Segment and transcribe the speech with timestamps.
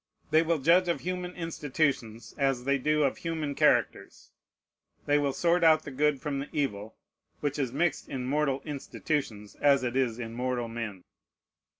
[0.31, 4.31] They will judge of human institutions as they do of human characters.
[5.05, 6.95] They will sort out the good from the evil,
[7.39, 11.03] which is mixed in mortal institutions as it is in mortal men.